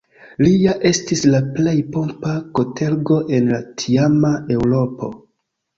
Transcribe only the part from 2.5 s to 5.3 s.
kortego en la tiama Eŭropo.